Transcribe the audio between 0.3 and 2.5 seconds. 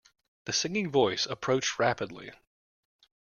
The singing voice approached rapidly.